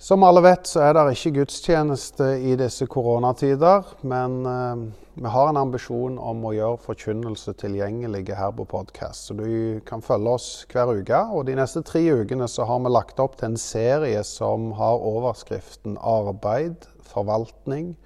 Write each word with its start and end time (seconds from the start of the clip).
Som 0.00 0.22
alle 0.22 0.44
vet, 0.44 0.68
så 0.70 0.84
er 0.86 0.92
det 0.94 1.16
ikke 1.16 1.40
gudstjeneste 1.40 2.36
i 2.46 2.52
disse 2.54 2.86
koronatider. 2.86 3.82
Men 4.06 4.36
eh, 4.46 4.82
vi 5.18 5.32
har 5.34 5.48
en 5.50 5.58
ambisjon 5.58 6.20
om 6.22 6.44
å 6.46 6.52
gjøre 6.54 6.78
forkynnelse 6.84 7.56
tilgjengelige 7.58 8.36
her 8.38 8.52
på 8.54 8.68
podkast. 8.70 9.26
Så 9.26 9.34
du 9.34 9.80
kan 9.88 10.04
følge 10.06 10.36
oss 10.38 10.46
hver 10.70 10.92
uke. 11.00 11.18
Og 11.34 11.48
de 11.48 11.56
neste 11.58 11.82
tre 11.82 12.04
ukene 12.14 12.46
så 12.46 12.68
har 12.68 12.78
vi 12.84 12.94
lagt 12.94 13.18
opp 13.18 13.34
til 13.40 13.50
en 13.50 13.58
serie 13.58 14.22
som 14.22 14.70
har 14.78 15.02
overskriften 15.02 15.98
'Arbeid, 15.98 16.86
forvaltning 17.02 17.96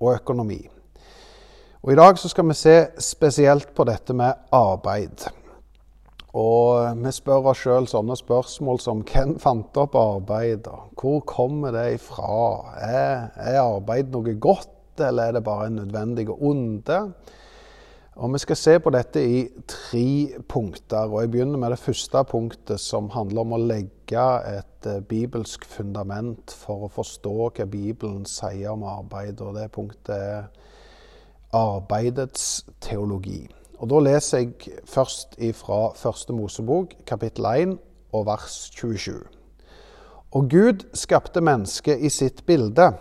og 0.00 0.16
økonomi'. 0.16 0.66
Og 1.84 1.92
I 1.92 2.00
dag 2.00 2.18
så 2.18 2.28
skal 2.28 2.50
vi 2.50 2.58
se 2.58 2.76
spesielt 2.98 3.70
på 3.70 3.86
dette 3.86 4.18
med 4.18 4.34
arbeid. 4.50 5.28
Og 6.34 6.98
vi 6.98 7.12
spør 7.14 7.52
oss 7.52 7.60
sjøl 7.62 7.86
sånne 7.86 8.16
spørsmål 8.18 8.80
som 8.82 9.04
hvem 9.06 9.36
fant 9.42 9.76
opp 9.78 9.94
arbeid? 9.94 10.66
Hvor 10.98 11.22
kommer 11.30 11.74
det 11.76 12.00
ifra? 12.00 12.74
Er, 12.82 13.28
er, 13.38 13.60
arbeid 13.62 14.10
noe 14.10 14.34
godt, 14.42 14.98
eller 14.98 15.30
er 15.30 15.38
det 15.38 15.44
bare 15.46 15.68
en 15.70 15.78
nødvendig 15.84 16.26
onde? 16.34 16.98
Og 18.14 18.32
Vi 18.34 18.38
skal 18.38 18.56
se 18.56 18.76
på 18.78 18.90
dette 18.94 19.22
i 19.22 19.38
tre 19.66 20.42
punkter. 20.48 21.06
og 21.06 21.20
Jeg 21.22 21.30
begynner 21.30 21.58
med 21.58 21.70
det 21.70 21.78
første 21.78 22.24
punktet, 22.24 22.80
som 22.80 23.10
handler 23.10 23.40
om 23.40 23.54
å 23.54 23.62
legge 23.62 24.26
et 24.58 24.86
eh, 24.86 25.00
bibelsk 25.02 25.64
fundament 25.66 26.50
for 26.50 26.86
å 26.86 26.92
forstå 26.94 27.50
hva 27.56 27.66
Bibelen 27.66 28.22
sier 28.26 28.74
om 28.74 28.86
arbeid. 28.86 29.40
og 29.40 29.54
Det 29.54 29.70
punktet 29.70 30.14
er 30.14 30.46
arbeidets 31.54 32.64
teologi. 32.80 33.48
Og 33.82 33.90
Da 33.90 33.98
leser 33.98 34.38
jeg 34.38 34.82
først 34.86 35.34
fra 35.58 35.78
Første 35.98 36.32
Mosebok, 36.32 36.94
kapittel 37.06 37.44
1 37.44 37.78
og 38.14 38.26
vers 38.26 38.70
27. 38.70 39.16
Og 40.34 40.46
Gud 40.50 40.84
skapte 40.94 41.40
mennesket 41.42 41.98
i 41.98 42.08
sitt 42.08 42.44
bilde. 42.46 42.92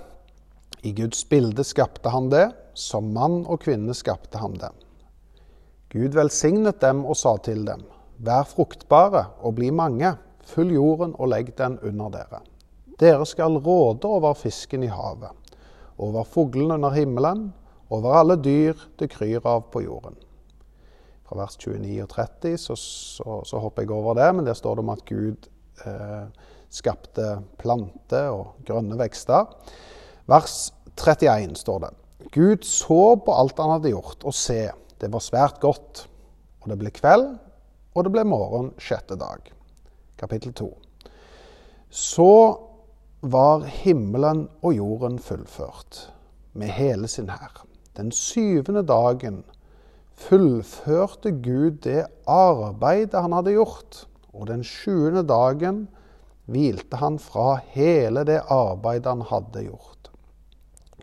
I 0.84 0.94
Guds 0.98 1.26
bilde 1.26 1.64
skapte 1.64 2.10
han 2.10 2.32
det, 2.32 2.48
som 2.74 3.14
mann 3.14 3.46
og 3.46 3.62
kvinne 3.62 3.94
skapte 3.94 4.42
han 4.42 4.58
dem. 4.58 4.74
Gud 5.94 6.18
velsignet 6.18 6.82
dem 6.82 7.06
og 7.06 7.18
sa 7.18 7.38
til 7.38 7.66
dem, 7.66 7.86
Vær 8.18 8.44
fruktbare 8.50 9.28
og 9.42 9.56
bli 9.60 9.70
mange, 9.70 10.16
fyll 10.42 10.74
jorden 10.74 11.14
og 11.20 11.30
legg 11.30 11.54
den 11.58 11.78
under 11.84 12.10
dere. 12.10 12.42
Dere 13.00 13.26
skal 13.30 13.62
råde 13.62 14.10
over 14.10 14.34
fisken 14.34 14.84
i 14.84 14.90
havet, 14.90 15.30
over 15.98 16.24
fuglene 16.24 16.80
under 16.80 16.94
himmelen, 16.98 17.52
over 17.90 18.18
alle 18.18 18.42
dyr 18.42 18.74
det 18.98 19.12
kryr 19.14 19.42
av 19.46 19.68
på 19.70 19.86
jorden 19.86 20.18
fra 21.34 21.42
vers 21.42 21.58
29 21.58 22.04
og 22.04 22.10
30, 22.10 22.58
så, 22.58 22.76
så, 22.78 23.42
så, 23.46 23.60
hopper 23.60 23.84
jeg 23.84 23.92
over 23.92 24.18
det. 24.18 24.30
Men 24.36 24.46
der 24.46 24.54
står 24.54 24.76
det 24.76 24.86
om 24.86 24.94
at 24.94 25.06
Gud 25.10 25.50
eh, 25.86 26.26
skapte 26.70 27.40
planter 27.62 28.30
og 28.34 28.64
grønne 28.66 28.98
vekster. 29.00 29.50
Vers 30.30 30.74
31 30.98 31.58
står 31.58 31.86
det. 31.86 31.92
Gud 32.34 32.64
så 32.66 33.16
på 33.20 33.34
alt 33.36 33.60
han 33.60 33.76
hadde 33.76 33.94
gjort, 33.94 34.24
og 34.24 34.34
se, 34.34 34.70
det 35.02 35.10
var 35.12 35.24
svært 35.24 35.60
godt. 35.62 36.06
Og 36.64 36.70
det 36.72 36.80
ble 36.80 36.94
kveld, 36.96 37.34
og 37.94 38.06
det 38.06 38.14
ble 38.14 38.24
morgen 38.26 38.72
sjette 38.82 39.18
dag. 39.20 39.50
Kapittel 40.18 40.54
2. 40.56 40.70
Så 41.94 42.32
var 43.24 43.66
himmelen 43.84 44.48
og 44.64 44.78
jorden 44.78 45.20
fullført 45.20 46.08
med 46.54 46.72
hele 46.76 47.10
sin 47.12 47.30
hær. 47.32 47.66
Den 47.98 48.12
syvende 48.16 48.82
dagen 48.88 49.44
fullførte 50.20 51.32
Gud 51.44 51.82
det 51.86 52.06
arbeidet 52.30 53.22
han 53.22 53.36
hadde 53.36 53.56
gjort. 53.58 54.06
Og 54.34 54.48
den 54.50 54.64
sjuende 54.66 55.24
dagen 55.28 55.88
hvilte 56.50 57.00
han 57.00 57.20
fra 57.22 57.58
hele 57.74 58.26
det 58.28 58.42
arbeidet 58.52 59.12
han 59.12 59.26
hadde 59.30 59.68
gjort. 59.68 60.10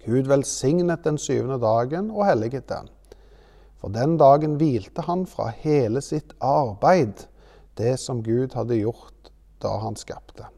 Gud 0.05 0.31
velsignet 0.31 1.05
den 1.05 1.19
syvende 1.21 1.61
dagen 1.61 2.11
og 2.11 2.25
helliget 2.27 2.69
den. 2.71 2.89
For 3.81 3.93
den 3.93 4.17
dagen 4.21 4.59
hvilte 4.61 5.05
han 5.07 5.27
fra 5.29 5.51
hele 5.63 6.03
sitt 6.05 6.35
arbeid, 6.45 7.27
det 7.79 7.97
som 8.01 8.23
Gud 8.25 8.57
hadde 8.57 8.81
gjort 8.81 9.31
da 9.63 9.77
han 9.81 9.97
skapte. 9.97 10.49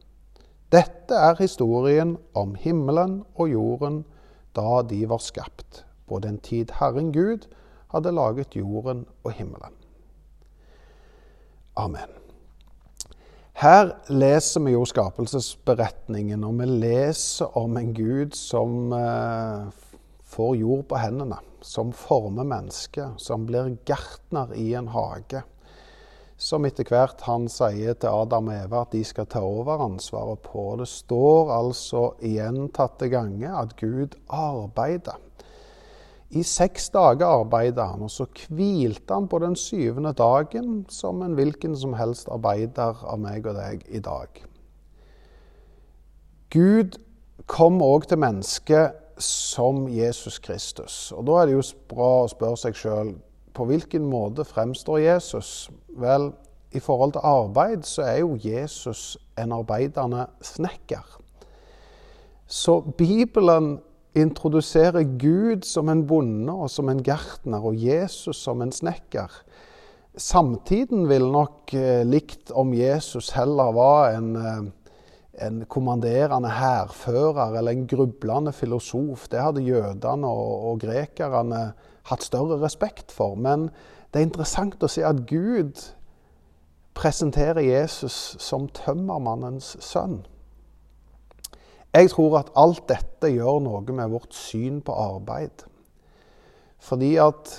Dette 0.73 1.15
er 1.15 1.37
historien 1.39 2.17
om 2.39 2.55
himmelen 2.59 3.21
og 3.37 3.51
jorden 3.53 4.03
da 4.57 4.81
de 4.89 5.05
var 5.11 5.21
skapt, 5.23 5.85
på 6.09 6.19
den 6.25 6.39
tid 6.43 6.73
Herren 6.79 7.13
Gud 7.13 7.47
hadde 7.93 8.15
laget 8.17 8.57
jorden 8.57 9.07
og 9.25 9.33
himmelen. 9.37 9.79
Amen. 11.77 12.19
Her 13.63 13.93
leser 14.11 14.65
vi 14.65 14.73
jo 14.75 14.83
skapelsesberetningen, 14.89 16.43
og 16.45 16.57
vi 16.59 16.67
leser 16.67 17.53
om 17.59 17.77
en 17.79 17.93
Gud 17.95 18.35
som 18.35 18.93
eh, 18.97 19.69
får 20.33 20.57
jord 20.59 20.87
på 20.91 20.99
hendene, 20.99 21.39
som 21.63 21.93
former 21.95 22.49
mennesket, 22.49 23.21
som 23.23 23.47
blir 23.47 23.77
gartner 23.87 24.55
i 24.59 24.73
en 24.75 24.91
hage. 24.91 25.45
Som 26.43 26.67
etter 26.67 26.89
hvert 26.91 27.23
han 27.29 27.47
sier 27.53 27.95
til 27.95 28.11
Adam 28.11 28.49
og 28.51 28.57
Eva 28.65 28.81
at 28.83 28.97
de 28.97 29.05
skal 29.07 29.29
ta 29.31 29.45
over 29.47 29.85
ansvaret 29.85 30.43
på. 30.43 30.65
Det 30.81 30.89
står 30.91 31.53
altså 31.55 32.09
gjentatte 32.19 33.07
ganger 33.13 33.61
at 33.61 33.77
Gud 33.79 34.17
arbeider. 34.27 35.21
I 36.33 36.43
seks 36.43 36.89
dager 36.95 37.27
arbeidet 37.29 37.85
han, 37.85 38.03
og 38.07 38.11
så 38.11 38.25
hvilte 38.49 39.13
han 39.13 39.29
på 39.29 39.39
den 39.43 39.57
syvende 39.57 40.15
dagen 40.17 40.87
som 40.89 41.21
en 41.23 41.35
hvilken 41.37 41.77
som 41.77 41.93
helst 41.99 42.31
arbeider 42.33 43.03
av 43.05 43.21
meg 43.21 43.47
og 43.47 43.59
deg 43.59 43.85
i 43.93 44.01
dag. 44.01 44.41
Gud 46.53 46.97
kom 47.47 47.83
òg 47.85 48.09
til 48.09 48.21
mennesket 48.23 48.97
som 49.21 49.85
Jesus 49.93 50.39
Kristus. 50.39 51.13
Og 51.13 51.27
Da 51.27 51.43
er 51.43 51.47
det 51.47 51.59
jo 51.59 51.69
bra 51.89 52.11
å 52.23 52.33
spørre 52.33 52.57
seg 52.57 52.81
sjøl 52.81 53.15
på 53.53 53.69
hvilken 53.69 54.09
måte 54.09 54.45
fremstår 54.49 55.05
Jesus? 55.05 55.71
Vel, 56.01 56.31
i 56.73 56.81
forhold 56.81 57.13
til 57.13 57.29
arbeid 57.29 57.85
så 57.85 58.03
er 58.09 58.19
jo 58.23 58.39
Jesus 58.41 59.19
en 59.37 59.53
arbeidende 59.53 60.27
snekker. 60.41 61.05
Så 62.47 62.81
Bibelen 62.81 63.81
introduserer 64.15 65.07
Gud 65.19 65.65
som 65.65 65.89
en 65.89 66.05
bonde 66.07 66.53
og 66.53 66.71
som 66.71 66.91
en 66.93 67.03
gartner, 67.05 67.65
og 67.65 67.77
Jesus 67.79 68.43
som 68.45 68.63
en 68.63 68.73
snekker. 68.73 69.33
Samtiden 70.17 71.07
ville 71.09 71.31
nok 71.33 71.73
eh, 71.75 72.03
likt 72.05 72.53
om 72.53 72.75
Jesus 72.77 73.31
heller 73.33 73.73
var 73.73 74.13
en, 74.13 74.35
eh, 74.37 75.07
en 75.47 75.63
kommanderende 75.65 76.51
hærfører 76.53 77.57
eller 77.57 77.73
en 77.73 77.87
grublende 77.89 78.53
filosof. 78.53 79.29
Det 79.33 79.41
hadde 79.41 79.65
jødene 79.65 80.29
og, 80.29 80.69
og 80.73 80.85
grekerne 80.85 81.65
hatt 82.11 82.27
større 82.27 82.61
respekt 82.61 83.13
for. 83.13 83.35
Men 83.35 83.71
det 84.13 84.21
er 84.21 84.29
interessant 84.29 84.85
å 84.85 84.91
se 84.93 85.05
at 85.07 85.25
Gud 85.31 85.81
presenterer 86.93 87.65
Jesus 87.65 88.37
som 88.43 88.69
tømmermannens 88.77 89.79
sønn. 89.81 90.21
Jeg 91.93 92.09
tror 92.11 92.39
at 92.39 92.53
alt 92.57 92.87
dette 92.89 93.29
gjør 93.35 93.59
noe 93.61 93.83
med 93.93 94.13
vårt 94.15 94.33
syn 94.33 94.81
på 94.85 94.95
arbeid. 94.97 95.67
Fordi 96.81 97.17
at 97.21 97.59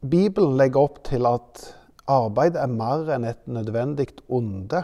Bibelen 0.00 0.56
legger 0.56 0.86
opp 0.86 1.02
til 1.04 1.26
at 1.28 1.64
arbeid 2.08 2.56
er 2.56 2.70
mer 2.72 3.10
enn 3.12 3.26
et 3.28 3.42
nødvendig 3.50 4.08
onde. 4.32 4.80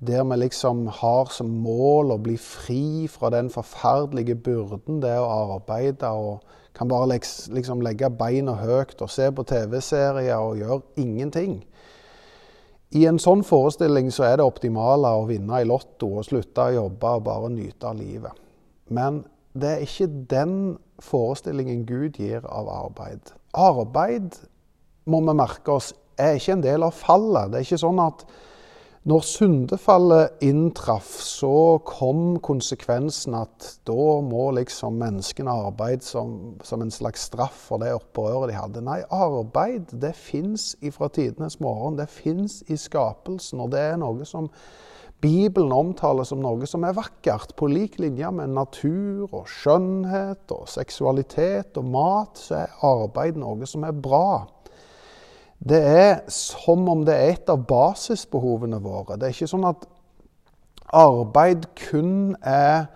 Der 0.00 0.24
vi 0.24 0.38
liksom 0.38 0.86
har 1.00 1.28
som 1.34 1.50
mål 1.50 2.14
å 2.14 2.20
bli 2.22 2.36
fri 2.40 3.08
fra 3.10 3.28
den 3.34 3.50
forferdelige 3.50 4.38
byrden 4.38 5.02
det 5.02 5.10
er 5.10 5.20
å 5.20 5.56
arbeide, 5.58 6.08
og 6.08 6.44
kan 6.78 6.88
bare 6.88 7.18
liksom 7.50 7.82
legge 7.82 8.08
beina 8.08 8.54
høyt 8.60 9.02
og 9.02 9.10
se 9.10 9.26
på 9.34 9.44
TV-serier 9.50 10.38
og 10.38 10.60
gjøre 10.62 10.80
ingenting. 11.02 11.58
I 12.96 13.04
en 13.08 13.18
sånn 13.20 13.42
forestilling 13.44 14.08
så 14.14 14.24
er 14.24 14.38
det 14.40 14.46
optimale 14.48 15.10
å 15.12 15.26
vinne 15.28 15.60
i 15.60 15.66
Lotto 15.68 16.14
og 16.20 16.24
slutte 16.24 16.70
å 16.70 16.76
jobbe 16.76 17.10
og 17.18 17.26
bare 17.26 17.50
nyte 17.52 17.90
av 17.90 17.98
livet. 17.98 18.32
Men 18.88 19.22
det 19.58 19.72
er 19.74 19.84
ikke 19.84 20.08
den 20.30 20.54
forestillingen 21.04 21.84
Gud 21.88 22.16
gir 22.16 22.46
av 22.48 22.70
arbeid. 22.72 23.34
Arbeid, 23.52 24.38
må 25.08 25.20
vi 25.26 25.36
merke 25.36 25.76
oss, 25.76 25.92
er 26.18 26.38
ikke 26.38 26.56
en 26.56 26.64
del 26.64 26.86
av 26.86 26.96
fallet. 26.96 27.52
Det 27.52 27.60
er 27.60 27.66
ikke 27.68 27.80
sånn 27.84 28.00
at 28.02 28.24
når 29.08 29.22
syndefallet 29.24 30.42
inntraff, 30.44 31.14
så 31.24 31.78
kom 31.88 32.36
konsekvensen 32.44 33.38
at 33.38 33.68
da 33.88 34.18
må 34.20 34.50
liksom 34.58 34.98
menneskene 35.00 35.54
arbeide 35.68 36.04
som, 36.04 36.34
som 36.66 36.84
en 36.84 36.92
slags 36.92 37.24
straff 37.30 37.56
for 37.70 37.80
det 37.80 37.94
opprøret 37.96 38.52
de 38.52 38.58
hadde. 38.58 38.82
Nei, 38.84 38.98
arbeid 39.08 39.94
det 40.02 40.12
fins 40.18 40.74
ifra 40.84 41.08
tidenes 41.08 41.56
morgen. 41.64 41.96
Det 41.96 42.10
fins 42.12 42.60
i 42.68 42.76
skapelsen. 42.76 43.64
Og 43.64 43.72
det 43.72 43.80
er 43.94 43.96
noe 44.02 44.28
som 44.28 44.50
Bibelen 45.24 45.72
omtaler 45.74 46.28
som 46.28 46.38
noe 46.44 46.68
som 46.68 46.84
er 46.86 46.94
vakkert. 46.94 47.56
På 47.58 47.66
lik 47.66 47.96
linje 47.98 48.28
med 48.30 48.52
natur 48.54 49.24
og 49.32 49.48
skjønnhet 49.50 50.52
og 50.54 50.68
seksualitet 50.70 51.80
og 51.80 51.88
mat, 51.96 52.38
så 52.38 52.60
er 52.60 52.76
arbeid 52.86 53.40
noe 53.40 53.66
som 53.66 53.88
er 53.88 53.96
bra. 53.96 54.44
Det 55.58 55.78
er 55.82 56.20
som 56.30 56.86
om 56.88 57.02
det 57.06 57.14
er 57.14 57.32
et 57.34 57.50
av 57.50 57.64
basisbehovene 57.66 58.78
våre. 58.82 59.16
Det 59.18 59.26
er 59.26 59.34
ikke 59.34 59.50
sånn 59.50 59.66
at 59.68 59.88
arbeid 60.94 61.66
kun 61.76 62.36
er 62.46 62.86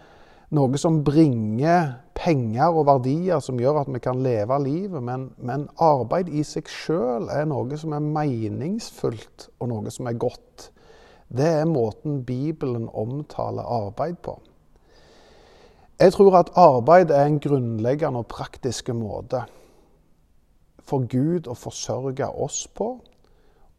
noe 0.54 0.78
som 0.80 1.00
bringer 1.04 1.96
penger 2.16 2.70
og 2.70 2.86
verdier 2.86 3.40
som 3.42 3.58
gjør 3.60 3.82
at 3.82 3.90
vi 3.90 4.00
kan 4.04 4.20
leve 4.22 4.58
livet, 4.62 5.02
men, 5.02 5.30
men 5.42 5.66
arbeid 5.82 6.30
i 6.30 6.44
seg 6.46 6.68
sjøl 6.70 7.28
er 7.32 7.48
noe 7.50 7.78
som 7.80 7.96
er 7.96 8.04
meningsfullt, 8.04 9.48
og 9.58 9.72
noe 9.72 9.92
som 9.92 10.08
er 10.08 10.20
godt. 10.20 10.68
Det 11.32 11.48
er 11.62 11.68
måten 11.68 12.20
Bibelen 12.28 12.86
omtaler 12.92 13.64
arbeid 13.64 14.20
på. 14.22 14.36
Jeg 16.02 16.12
tror 16.12 16.36
at 16.40 16.52
arbeid 16.58 17.10
er 17.14 17.26
en 17.26 17.40
grunnleggende 17.40 18.22
og 18.22 18.30
praktisk 18.30 18.90
måte 18.96 19.44
for 20.92 21.08
Gud 21.08 21.48
å 21.48 21.56
forsørge 21.56 22.28
oss 22.44 22.66
på, 22.76 22.94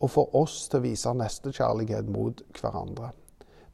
og 0.03 0.09
for 0.11 0.33
oss 0.35 0.65
til 0.67 0.81
å 0.81 0.87
vise 0.87 1.11
nestekjærlighet 1.15 2.09
mot 2.11 2.41
hverandre. 2.57 3.13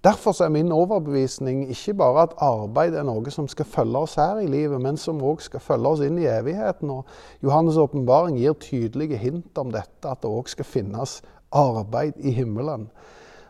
Derfor 0.03 0.31
er 0.43 0.51
min 0.53 0.71
overbevisning 0.71 1.65
ikke 1.73 1.93
bare 1.99 2.21
at 2.27 2.35
arbeid 2.39 2.93
er 2.95 3.03
noe 3.03 3.31
som 3.35 3.49
skal 3.51 3.67
følge 3.67 4.03
oss 4.05 4.13
her 4.15 4.39
i 4.39 4.47
livet, 4.47 4.79
men 4.79 4.95
som 4.95 5.19
òg 5.19 5.41
skal 5.43 5.63
følge 5.63 5.91
oss 5.91 6.03
inn 6.05 6.19
i 6.21 6.27
evigheten. 6.31 6.93
Og 6.93 7.43
Johannes' 7.43 7.79
åpenbaring 7.81 8.37
gir 8.39 8.55
tydelige 8.63 9.19
hint 9.19 9.59
om 9.59 9.73
dette, 9.75 10.05
at 10.07 10.21
det 10.23 10.31
òg 10.31 10.47
skal 10.47 10.67
finnes 10.67 11.17
arbeid 11.51 12.15
i 12.23 12.31
himmelen. 12.31 12.87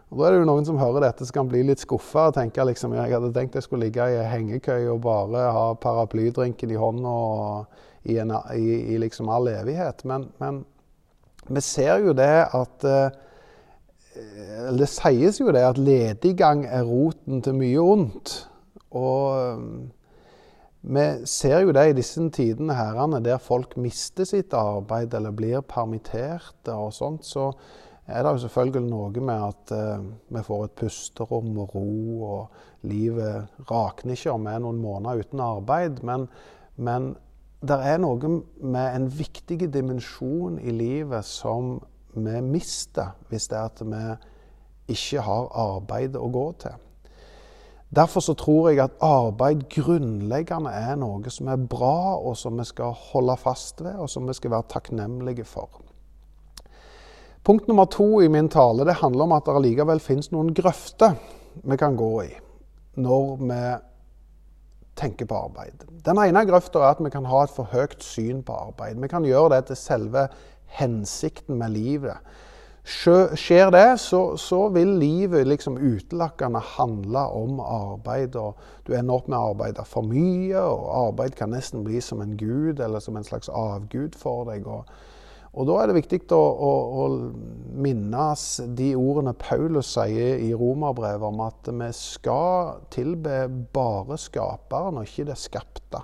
Og 0.09 0.17
Da 0.17 0.25
er 0.25 0.31
det 0.31 0.39
jo 0.39 0.49
noen 0.49 0.65
som 0.65 0.81
hører 0.81 1.05
dette, 1.05 1.27
som 1.27 1.35
kan 1.37 1.51
bli 1.51 1.61
litt 1.67 1.83
skuffa 1.83 2.31
og 2.31 2.39
tenke 2.39 2.65
liksom, 2.65 2.95
jeg 2.97 3.13
hadde 3.13 3.33
tenkt 3.35 3.59
jeg 3.59 3.67
skulle 3.67 3.85
ligge 3.85 4.09
i 4.09 4.25
hengekøye 4.25 4.89
og 4.89 5.03
bare 5.05 5.51
ha 5.53 5.67
paraplydrinken 5.77 6.73
i 6.73 6.81
hånda 6.81 7.13
i, 8.03 8.17
en, 8.21 8.33
i, 8.55 8.93
i 8.93 8.99
liksom 9.01 9.29
all 9.29 9.49
evighet. 9.51 10.05
Men, 10.05 10.29
men, 10.39 10.63
vi 11.49 11.61
ser 11.65 12.03
jo 12.03 12.13
det 12.13 12.33
at 12.53 12.83
uh, 12.85 13.09
det 14.77 14.89
sies 14.91 15.39
jo 15.39 15.49
det 15.55 15.63
at 15.65 15.79
lediggang 15.81 16.65
er 16.67 16.85
roten 16.85 17.41
til 17.41 17.55
mye 17.57 17.81
ondt. 17.81 18.35
Og 18.93 19.55
um, 19.57 19.71
vi 20.81 21.05
ser 21.27 21.65
jo 21.65 21.73
det 21.75 21.89
i 21.89 21.95
disse 21.97 22.23
tidene 22.31 22.77
herrene, 22.77 23.19
der 23.23 23.41
folk 23.41 23.75
mister 23.77 24.27
sitt 24.27 24.53
arbeid 24.55 25.13
eller 25.17 25.35
blir 25.35 25.65
permitterte 25.67 26.71
og 26.71 26.93
sånt, 26.95 27.25
så 27.27 27.49
er 28.09 28.23
det 28.23 28.31
jo 28.31 28.43
selvfølgelig 28.45 28.89
noe 28.89 29.21
med 29.21 29.43
at 29.43 29.73
eh, 29.75 30.05
vi 30.33 30.43
får 30.45 30.63
et 30.65 30.77
pusterom 30.79 31.57
og 31.61 31.75
ro, 31.75 31.89
og 32.25 32.87
livet 32.89 33.67
rakner 33.69 34.15
ikke 34.15 34.33
om 34.33 34.47
vi 34.47 34.53
er 34.53 34.63
noen 34.63 34.79
måneder 34.81 35.25
uten 35.25 35.43
arbeid. 35.45 35.99
Men, 36.07 36.25
men 36.77 37.11
det 37.59 37.75
er 37.75 37.97
noe 37.99 38.29
med 38.63 38.95
en 38.95 39.07
viktig 39.11 39.67
dimensjon 39.73 40.59
i 40.63 40.71
livet 40.71 41.27
som 41.27 41.77
vi 42.15 42.39
mister 42.41 43.11
hvis 43.29 43.49
det 43.51 43.57
er 43.59 43.67
at 43.67 43.81
vi 43.83 44.93
ikke 44.95 45.25
har 45.25 45.49
arbeid 45.59 46.15
å 46.17 46.29
gå 46.33 46.45
til. 46.63 46.77
Derfor 47.89 48.21
så 48.21 48.35
tror 48.37 48.69
jeg 48.69 48.83
at 48.83 48.97
arbeid 49.01 49.65
grunnleggende 49.73 50.71
er 50.71 50.97
noe 51.01 51.31
som 51.33 51.49
er 51.49 51.57
bra, 51.57 52.15
og 52.21 52.37
som 52.37 52.57
vi 52.59 52.65
skal 52.69 52.93
holde 52.93 53.35
fast 53.41 53.81
ved, 53.81 53.95
og 53.97 54.09
som 54.13 54.27
vi 54.29 54.35
skal 54.37 54.53
være 54.53 54.69
takknemlige 54.69 55.45
for. 55.49 55.81
Punkt 57.43 57.67
nummer 57.67 57.89
to 57.89 58.21
i 58.21 58.29
min 58.29 58.49
tale 58.51 58.85
det 58.85 58.99
handler 59.01 59.25
om 59.25 59.33
at 59.33 59.47
det 59.47 59.55
allikevel 59.57 60.01
finnes 60.03 60.29
noen 60.31 60.53
grøfter 60.53 61.17
vi 61.63 61.77
kan 61.81 61.97
gå 61.97 62.11
i 62.27 62.31
når 62.99 63.29
vi 63.39 63.61
tenker 64.99 65.29
på 65.29 65.39
arbeid. 65.47 65.87
Den 66.05 66.19
ene 66.21 66.45
grøfta 66.47 66.83
er 66.83 66.93
at 66.93 67.01
vi 67.03 67.11
kan 67.13 67.27
ha 67.29 67.45
et 67.45 67.55
for 67.55 67.71
høyt 67.71 68.03
syn 68.03 68.43
på 68.45 68.55
arbeid. 68.69 68.99
Vi 69.01 69.11
kan 69.11 69.27
gjøre 69.27 69.55
det 69.55 69.65
til 69.69 69.79
selve 69.79 70.27
hensikten 70.79 71.57
med 71.59 71.73
livet. 71.75 72.19
Skjer 72.89 73.69
det, 73.69 73.99
så, 74.01 74.21
så 74.39 74.63
vil 74.73 74.95
livet 74.97 75.47
liksom 75.47 75.77
utelakkende 75.77 76.61
handle 76.77 77.25
om 77.37 77.59
arbeid. 77.59 78.35
og 78.35 78.57
Du 78.87 78.95
ender 78.97 79.19
opp 79.19 79.27
med 79.29 79.37
å 79.37 79.51
arbeide 79.51 79.85
for 79.85 80.07
mye, 80.07 80.57
og 80.57 80.87
arbeid 81.09 81.37
kan 81.37 81.53
nesten 81.53 81.83
bli 81.85 82.01
som 82.01 82.23
en 82.23 82.37
gud 82.39 82.81
eller 82.81 83.03
som 83.03 83.19
en 83.19 83.27
slags 83.27 83.49
avgud 83.49 84.17
for 84.17 84.47
deg. 84.49 84.67
og 84.67 84.89
og 85.49 85.65
Da 85.65 85.79
er 85.81 85.89
det 85.89 85.97
viktig 85.97 86.19
å, 86.35 86.37
å, 86.37 86.71
å, 87.01 87.05
minnes 87.81 88.43
de 88.77 88.91
ordene 88.99 89.33
Paulus 89.33 89.95
sier 89.95 90.37
i 90.43 90.51
romerbrevet 90.53 91.25
om 91.25 91.41
at 91.41 91.71
vi 91.71 91.89
skal 91.97 92.83
tilbe 92.93 93.47
bare 93.73 94.19
skaperen 94.21 95.01
og 95.01 95.09
ikke 95.09 95.25
det 95.31 95.39
skapte. 95.41 96.03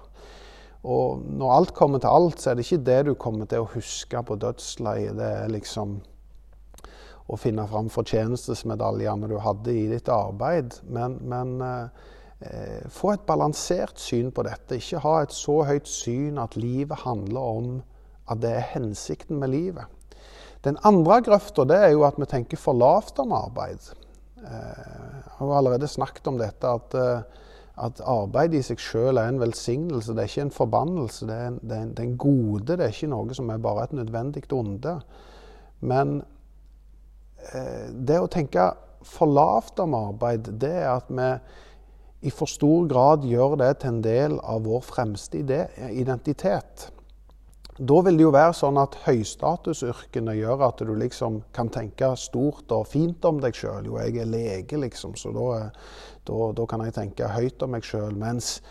Og 0.85 1.21
når 1.37 1.53
alt 1.53 1.75
kommer 1.77 2.01
til 2.01 2.13
alt, 2.13 2.41
så 2.41 2.51
er 2.51 2.57
det 2.57 2.65
ikke 2.65 2.83
det 2.89 2.99
du 3.07 3.13
kommer 3.17 3.49
til 3.49 3.63
å 3.63 3.69
huske 3.73 4.21
på 4.25 4.37
dødsleiet. 4.41 5.15
Det 5.17 5.29
er 5.45 5.53
liksom 5.53 5.99
å 7.25 7.37
finne 7.41 7.65
fram 7.69 7.87
fortjenestesmedaljene 7.89 9.29
du 9.29 9.39
hadde 9.41 9.73
i 9.73 9.87
ditt 9.89 10.09
arbeid. 10.13 10.77
Men, 10.85 11.17
men 11.25 11.55
eh, 11.65 12.85
få 12.93 13.15
et 13.15 13.25
balansert 13.29 14.01
syn 14.01 14.29
på 14.33 14.45
dette. 14.45 14.77
Ikke 14.77 15.01
ha 15.05 15.19
et 15.23 15.33
så 15.33 15.63
høyt 15.65 15.89
syn 15.89 16.41
at 16.41 16.57
livet 16.57 17.01
handler 17.05 17.57
om 17.57 17.75
at 18.31 18.41
det 18.41 18.51
er 18.51 18.71
hensikten 18.73 19.39
med 19.39 19.53
livet. 19.53 19.85
Den 20.65 20.79
andre 20.83 21.21
grøfta 21.21 21.65
er 21.75 21.91
jo 21.93 22.05
at 22.07 22.17
vi 22.17 22.25
tenker 22.25 22.57
for 22.57 22.73
lavt 22.73 23.19
om 23.21 23.35
arbeid. 23.37 23.91
Eh, 24.41 25.17
jeg 25.25 25.39
har 25.39 25.57
allerede 25.57 25.87
snakket 25.87 26.27
om 26.31 26.39
dette 26.41 26.71
at 26.79 26.95
eh, 26.97 27.41
at 27.75 27.99
arbeid 28.07 28.53
i 28.55 28.61
seg 28.63 28.79
sjøl 28.79 29.19
er 29.19 29.27
en 29.29 29.41
velsignelse. 29.41 30.13
Det 30.15 30.23
er 30.23 30.29
ikke 30.29 30.45
en 30.45 30.55
forbannelse. 30.55 31.27
Det 31.27 31.35
er 31.35 31.49
en, 31.49 31.59
det, 31.59 31.75
er 31.75 31.83
en, 31.83 31.91
det 31.91 31.99
er 32.03 32.07
en, 32.07 32.17
gode. 32.17 32.63
Det 32.69 32.85
er 32.85 32.93
ikke 32.93 33.11
noe 33.11 33.35
som 33.35 33.51
er 33.51 33.61
bare 33.63 33.83
et 33.83 33.95
nødvendig 33.97 34.45
onde. 34.55 34.95
Men 35.83 36.15
eh, 37.51 37.91
det 37.91 38.21
å 38.21 38.31
tenke 38.31 38.71
for 39.05 39.29
lavt 39.29 39.79
om 39.83 39.97
arbeid, 39.97 40.47
det 40.61 40.71
er 40.71 40.93
at 40.95 41.11
vi 41.11 41.29
i 42.25 42.31
for 42.33 42.49
stor 42.49 42.87
grad 42.89 43.27
gjør 43.27 43.59
det 43.59 43.73
til 43.81 43.91
en 43.91 44.01
del 44.01 44.39
av 44.41 44.63
vår 44.65 44.81
fremste 44.87 45.43
identitet. 45.91 46.87
Da 47.75 47.97
vil 48.05 48.15
det 48.15 48.23
jo 48.23 48.29
være 48.31 48.53
sånn 48.55 48.77
at 48.79 48.93
høystatusyrkene 49.03 50.37
gjør 50.37 50.61
at 50.69 50.79
du 50.87 50.93
liksom 50.95 51.41
kan 51.51 51.67
tenke 51.67 52.13
stort 52.15 52.71
og 52.71 52.85
fint 52.87 53.25
om 53.27 53.41
deg 53.43 53.57
sjøl. 53.57 53.89
Jo, 53.89 53.97
jeg 53.99 54.21
er 54.23 54.29
lege, 54.31 54.79
liksom, 54.79 55.17
så 55.19 55.33
da, 55.35 55.73
da, 56.23 56.37
da 56.55 56.67
kan 56.71 56.85
jeg 56.85 56.95
tenke 56.95 57.27
høyt 57.35 57.65
om 57.67 57.75
meg 57.75 57.83
sjøl. 57.83 58.15
Mens 58.15 58.61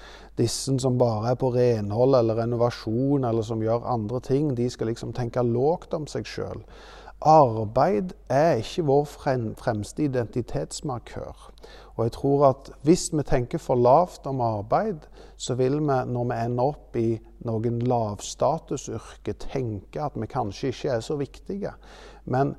disse 0.41 0.73
som 0.81 0.97
bare 0.97 1.35
er 1.35 1.37
på 1.37 1.53
renhold 1.53 2.17
eller 2.17 2.41
renovasjon, 2.47 3.29
eller 3.29 3.45
som 3.45 3.61
gjør 3.61 3.85
andre 3.93 4.23
ting, 4.25 4.55
de 4.57 4.71
skal 4.73 4.89
liksom 4.89 5.13
tenke 5.13 5.45
lågt 5.45 5.93
om 6.01 6.09
seg 6.09 6.25
sjøl. 6.25 6.65
Arbeid 7.25 8.13
er 8.29 8.59
ikke 8.61 8.83
vår 8.85 9.05
fremste 9.57 10.05
identitetsmarkør. 10.05 11.51
Og 11.97 12.05
jeg 12.05 12.13
tror 12.13 12.47
at 12.51 12.71
hvis 12.85 13.07
vi 13.13 13.23
tenker 13.25 13.59
for 13.59 13.81
lavt 13.81 14.27
om 14.27 14.43
arbeid, 14.45 15.07
så 15.37 15.55
vil 15.55 15.79
vi, 15.81 15.97
når 16.07 16.25
vi 16.29 16.39
ender 16.45 16.65
opp 16.75 16.97
i 17.01 17.17
noen 17.49 17.81
lavstatusyrke, 17.89 19.39
tenke 19.41 20.03
at 20.05 20.21
vi 20.21 20.29
kanskje 20.29 20.75
ikke 20.75 20.97
er 20.99 21.05
så 21.07 21.17
viktige. 21.17 21.73
Men 22.25 22.57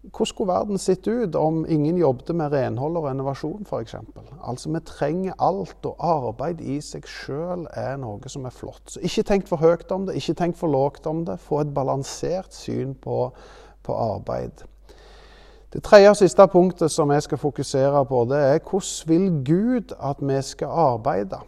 hvordan 0.00 0.26
skulle 0.26 0.52
verden 0.52 0.78
sett 0.78 1.06
ut 1.06 1.36
om 1.36 1.66
ingen 1.68 1.98
jobbet 2.00 2.34
med 2.34 2.52
renhold 2.52 2.96
og 2.96 3.04
renovasjon 3.04 3.66
f.eks.? 3.68 3.94
Altså, 4.40 4.72
vi 4.72 4.80
trenger 4.88 5.38
alt, 5.38 5.84
og 5.84 5.96
arbeid 6.00 6.62
i 6.64 6.80
seg 6.80 7.06
sjøl 7.06 7.66
er 7.76 7.98
noe 8.00 8.32
som 8.32 8.48
er 8.48 8.54
flott. 8.54 8.86
Så 8.88 9.04
ikke 9.04 9.26
tenk 9.28 9.50
for 9.50 9.60
høyt 9.60 9.92
om 9.92 10.08
det, 10.08 10.16
ikke 10.16 10.38
tenk 10.40 10.56
for 10.56 10.72
lågt 10.72 11.06
om 11.06 11.26
det. 11.28 11.36
Få 11.44 11.60
et 11.60 11.74
balansert 11.76 12.56
syn 12.56 12.96
på 12.96 13.26
på 13.90 13.96
arbeid. 13.96 14.66
Det 15.72 15.82
tredje 15.86 16.10
og 16.10 16.18
siste 16.18 16.46
punktet 16.50 16.90
som 16.90 17.10
jeg 17.14 17.22
skal 17.22 17.38
fokusere 17.38 18.04
på, 18.06 18.24
det 18.30 18.38
er 18.38 18.58
hvordan 18.58 19.08
vil 19.10 19.30
Gud 19.46 19.94
at 20.02 20.16
vi 20.20 20.42
skal 20.42 20.66
arbeide? 20.66 21.38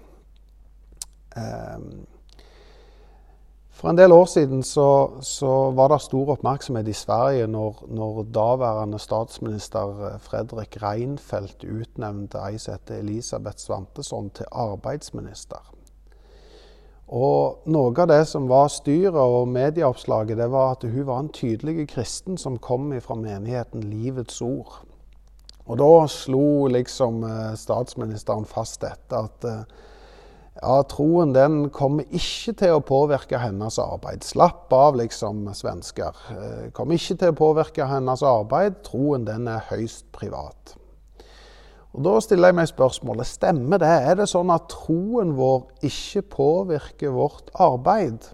Ehm, 1.37 2.06
for 3.70 3.90
en 3.90 3.99
del 3.99 4.12
år 4.12 4.25
siden 4.30 4.62
så, 4.62 5.11
så 5.20 5.70
var 5.75 5.88
det 5.88 6.00
stor 6.00 6.30
oppmerksomhet 6.37 6.88
i 6.88 6.92
Sverige 6.92 7.46
når, 7.46 7.84
når 7.88 8.22
daværende 8.34 8.99
statsminister 8.99 10.18
Fredrik 10.22 10.76
Reinfeldt 10.82 11.64
utnevnte 11.64 12.38
ei 12.46 12.58
som 12.62 12.76
heter 12.76 13.00
Elisabeth 13.02 13.58
Svantesson 13.58 14.30
til 14.30 14.46
arbeidsminister. 14.52 15.72
Og 17.12 17.69
Noe 17.69 17.92
av 17.92 18.09
det 18.09 18.23
som 18.31 18.47
var 18.49 18.71
styret 18.73 19.19
og 19.21 19.50
medieoppslaget, 19.52 20.38
det 20.40 20.49
var 20.52 20.78
at 20.78 20.87
hun 20.88 21.04
var 21.04 21.21
en 21.21 21.33
tydelig 21.35 21.90
kristen 21.92 22.38
som 22.40 22.57
kom 22.57 22.88
fra 23.04 23.19
menigheten 23.21 23.85
Livets 23.85 24.40
Ord. 24.40 24.81
Og 25.69 25.76
da 25.78 25.90
slo 26.11 26.71
liksom 26.73 27.21
eh, 27.28 27.52
statsministeren 27.61 28.49
fast 28.49 28.81
dette 28.83 29.21
at 29.28 29.47
eh, 29.47 29.61
ja, 30.57 30.81
troen 30.88 31.33
den 31.37 31.69
kommer 31.75 32.09
ikke 32.09 32.57
til 32.59 32.76
å 32.76 32.85
påvirke 32.85 33.40
hennes 33.40 33.78
arbeid. 33.83 34.25
Slapp 34.26 34.73
av, 34.75 34.97
liksom, 35.00 35.47
svensker. 35.57 36.19
Eh, 36.33 36.66
kommer 36.76 36.97
ikke 36.97 37.21
til 37.21 37.33
å 37.33 37.38
påvirke 37.38 37.88
hennes 37.92 38.25
arbeid. 38.26 38.81
Troen 38.88 39.28
den 39.28 39.49
er 39.52 39.69
høyst 39.71 40.09
privat. 40.16 40.75
Og 41.92 42.04
Da 42.04 42.20
stiller 42.25 42.49
jeg 42.49 42.56
meg 42.56 42.68
spørsmålet 42.70 43.28
stemmer 43.28 43.80
det. 43.82 43.88
Er 43.88 44.14
det 44.16 44.28
sånn 44.30 44.50
at 44.54 44.70
troen 44.72 45.34
vår 45.37 45.66
ikke 45.84 46.22
påvirker 46.32 47.12
vårt 47.12 47.52
arbeid? 47.61 48.30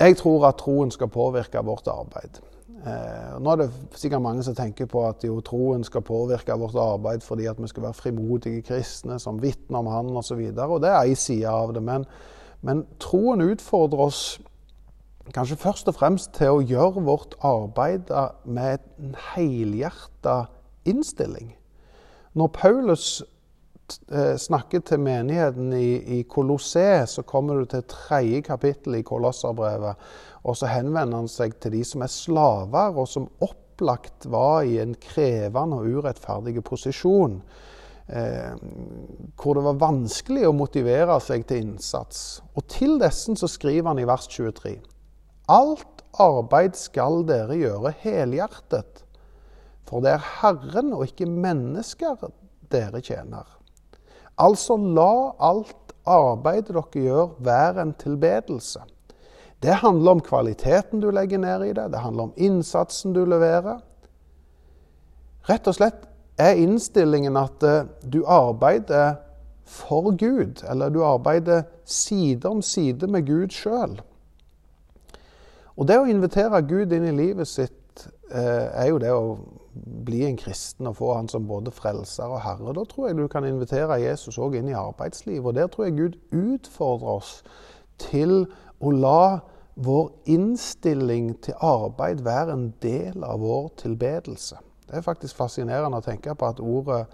Jeg 0.00 0.16
tror 0.16 0.48
at 0.48 0.58
troen 0.58 0.90
skal 0.90 1.12
påvirke 1.12 1.62
vårt 1.62 1.86
arbeid. 1.92 2.40
Eh, 2.80 3.36
nå 3.38 3.52
er 3.52 3.60
det 3.60 3.98
sikkert 4.00 4.22
mange 4.24 4.42
som 4.42 4.56
tenker 4.56 4.88
på 4.88 5.02
at 5.04 5.22
jo, 5.26 5.36
troen 5.44 5.84
skal 5.84 6.02
påvirke 6.02 6.56
vårt 6.56 6.78
arbeid 6.80 7.20
fordi 7.20 7.44
at 7.50 7.58
vi 7.60 7.68
skal 7.68 7.84
være 7.84 7.98
frimodige 7.98 8.62
kristne 8.64 9.18
som 9.20 9.42
vitner 9.42 9.82
om 9.82 9.90
Han 9.92 10.16
osv. 10.16 10.40
Det 10.56 10.88
er 10.88 11.02
ei 11.02 11.14
side 11.14 11.48
av 11.48 11.74
det. 11.76 11.84
Men, 11.84 12.08
men 12.62 12.86
troen 12.98 13.44
utfordrer 13.44 14.06
oss 14.08 14.40
kanskje 15.30 15.60
først 15.60 15.92
og 15.92 15.94
fremst 16.00 16.32
til 16.34 16.56
å 16.56 16.64
gjøre 16.64 17.04
vårt 17.06 17.36
arbeid 17.46 18.10
med 18.44 18.80
en 18.98 19.14
helhjerta 19.34 20.46
innstilling. 20.88 21.52
Når 22.38 22.50
Paulus 22.54 23.06
eh, 24.12 24.36
snakker 24.38 24.84
til 24.86 25.00
menigheten 25.02 25.72
i, 25.74 26.18
i 26.18 26.22
Kolosseum, 26.22 27.08
så 27.10 27.24
kommer 27.26 27.58
du 27.58 27.70
til 27.72 27.88
tredje 27.90 28.44
kapittel 28.46 29.00
i 29.00 29.06
Kolosserbrevet. 29.06 29.98
Og 30.46 30.56
så 30.56 30.70
henvender 30.70 31.18
han 31.18 31.30
seg 31.30 31.58
til 31.60 31.74
de 31.74 31.82
som 31.84 32.06
er 32.06 32.12
slaver, 32.12 32.94
og 32.94 33.08
som 33.10 33.26
opplagt 33.42 34.28
var 34.30 34.62
i 34.62 34.78
en 34.82 34.94
krevende 34.94 35.80
og 35.80 35.98
urettferdig 35.98 36.62
posisjon. 36.64 37.40
Eh, 38.10 38.54
hvor 39.38 39.54
det 39.54 39.66
var 39.66 39.82
vanskelig 39.82 40.48
å 40.48 40.54
motivere 40.56 41.18
seg 41.22 41.44
til 41.46 41.66
innsats. 41.66 42.40
Og 42.58 42.66
til 42.70 42.96
dessen 43.02 43.38
så 43.38 43.50
skriver 43.50 43.90
han 43.90 44.00
i 44.02 44.06
vers 44.08 44.26
23.: 44.30 44.78
Alt 45.50 46.02
arbeid 46.18 46.74
skal 46.78 47.22
dere 47.28 47.58
gjøre 47.58 47.94
helhjertet, 48.02 49.04
for 49.90 50.04
det 50.04 50.14
er 50.14 50.26
Herren 50.40 50.92
og 50.94 51.08
ikke 51.08 51.26
mennesker 51.26 52.30
dere 52.70 53.02
tjener. 53.02 53.46
Altså 54.40 54.76
la 54.78 55.34
alt 55.42 55.94
arbeidet 56.08 56.72
dere 56.72 57.02
gjør, 57.04 57.32
være 57.42 57.82
en 57.82 57.94
tilbedelse. 57.98 58.84
Det 59.60 59.74
handler 59.82 60.16
om 60.16 60.22
kvaliteten 60.24 61.02
du 61.02 61.10
legger 61.12 61.42
ned 61.42 61.66
i 61.66 61.72
det, 61.76 61.90
det 61.92 62.00
handler 62.00 62.30
om 62.30 62.36
innsatsen 62.36 63.12
du 63.12 63.24
leverer. 63.28 63.82
Rett 65.50 65.66
og 65.68 65.76
slett 65.76 66.06
er 66.40 66.56
innstillingen 66.56 67.36
at 67.36 67.64
eh, 67.66 67.88
du 68.08 68.22
arbeider 68.24 69.18
for 69.68 70.10
Gud, 70.16 70.62
eller 70.70 70.88
du 70.88 71.02
arbeider 71.04 71.66
side 71.84 72.48
om 72.48 72.62
side 72.62 73.06
med 73.06 73.26
Gud 73.26 73.52
sjøl. 73.52 73.98
Og 75.76 75.88
det 75.88 75.98
å 76.00 76.08
invitere 76.08 76.62
Gud 76.68 76.92
inn 76.92 77.06
i 77.08 77.16
livet 77.16 77.48
sitt 77.48 78.06
eh, 78.32 78.68
er 78.72 78.88
jo 78.90 78.98
det 79.02 79.12
å 79.12 79.36
bli 79.84 80.24
en 80.26 80.36
kristen 80.36 80.88
og 80.90 80.96
få 80.98 81.12
han 81.14 81.28
som 81.28 81.46
både 81.48 81.72
frelser 81.74 82.30
og 82.30 82.42
herre. 82.44 82.74
Da 82.76 82.84
tror 82.88 83.08
jeg 83.08 83.18
du 83.18 83.26
kan 83.28 83.46
invitere 83.48 84.00
Jesus 84.02 84.38
òg 84.38 84.58
inn 84.58 84.70
i 84.70 84.76
arbeidslivet. 84.76 85.46
Og 85.46 85.54
der 85.56 85.70
tror 85.70 85.88
jeg 85.88 85.98
Gud 85.98 86.18
utfordrer 86.32 87.14
oss 87.20 87.32
til 88.00 88.44
å 88.80 88.92
la 88.94 89.40
vår 89.80 90.10
innstilling 90.28 91.34
til 91.44 91.54
arbeid 91.64 92.24
være 92.24 92.56
en 92.56 92.68
del 92.82 93.24
av 93.24 93.40
vår 93.40 93.70
tilbedelse. 93.80 94.58
Det 94.88 94.98
er 94.98 95.06
faktisk 95.06 95.38
fascinerende 95.38 96.00
å 96.00 96.04
tenke 96.04 96.34
på 96.34 96.50
at 96.50 96.60
ordet 96.60 97.04